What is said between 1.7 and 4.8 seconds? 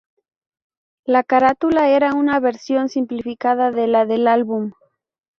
era una versión simplificada de la del álbum.